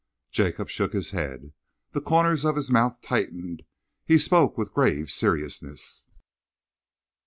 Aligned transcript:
Jacob 0.31 0.67
shook 0.67 0.93
his 0.93 1.11
head. 1.11 1.53
The 1.91 2.01
corners 2.01 2.43
of 2.43 2.55
his 2.55 2.71
mouth 2.71 3.03
tightened. 3.03 3.61
He 4.03 4.17
spoke 4.17 4.57
with 4.57 4.73
grave 4.73 5.11
seriousness. 5.11 6.07